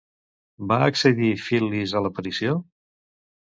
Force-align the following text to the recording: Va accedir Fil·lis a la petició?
Va 0.71 0.77
accedir 0.85 1.29
Fil·lis 1.49 1.95
a 2.01 2.03
la 2.07 2.13
petició? 2.21 2.57